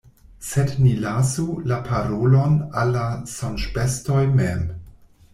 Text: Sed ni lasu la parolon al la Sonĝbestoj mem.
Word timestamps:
Sed 0.45 0.71
ni 0.83 0.91
lasu 1.01 1.43
la 1.71 1.75
parolon 1.89 2.55
al 2.83 2.93
la 2.95 3.03
Sonĝbestoj 3.33 4.23
mem. 4.41 4.65